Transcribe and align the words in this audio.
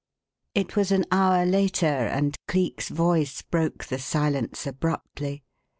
It 0.55 0.75
was 0.75 0.91
an 0.91 1.05
hour 1.11 1.45
later, 1.45 1.85
and 1.85 2.35
Cleek's 2.47 2.89
voice 2.89 3.43
broke 3.43 3.85
the 3.85 3.99
silence 3.99 4.65
abruptly. 4.65 5.43